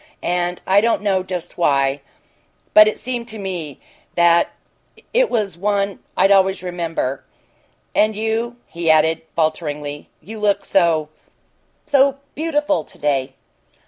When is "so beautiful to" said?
11.85-12.97